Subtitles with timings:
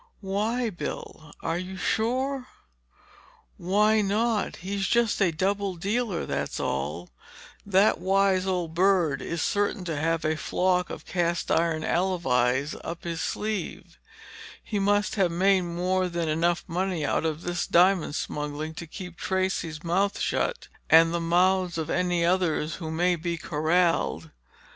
[0.21, 2.47] "Why, Bill—are you sure?"
[3.57, 4.55] "Why not?
[4.55, 7.11] He's just a double dealer, that's all.
[7.67, 13.03] That wise old bird is certain to have a flock of cast iron alibis up
[13.03, 13.99] his sleeve.
[14.63, 19.17] He must have made more than enough money out of this diamond smuggling to keep
[19.17, 24.31] Tracey's mouth shut—and the mouths of any others who may be corralled."